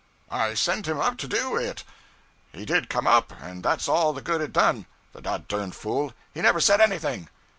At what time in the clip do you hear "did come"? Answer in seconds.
2.65-3.05